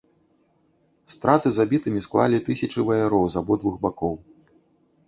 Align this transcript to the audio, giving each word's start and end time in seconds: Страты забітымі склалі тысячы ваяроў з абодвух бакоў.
Страты 1.15 1.47
забітымі 1.57 2.01
склалі 2.07 2.43
тысячы 2.49 2.79
ваяроў 2.89 3.23
з 3.37 3.41
абодвух 3.45 3.75
бакоў. 3.87 4.15